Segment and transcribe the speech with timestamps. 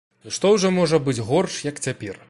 [0.27, 2.19] Ну што ўжо можа быць горш, як цяпер?